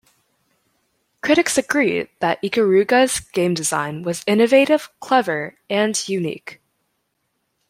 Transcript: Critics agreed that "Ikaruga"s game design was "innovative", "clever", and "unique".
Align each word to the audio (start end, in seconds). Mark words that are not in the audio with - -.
Critics 1.21 1.59
agreed 1.59 2.09
that 2.21 2.41
"Ikaruga"s 2.41 3.19
game 3.19 3.53
design 3.53 4.01
was 4.01 4.23
"innovative", 4.25 4.89
"clever", 4.99 5.59
and 5.69 6.09
"unique". 6.09 6.59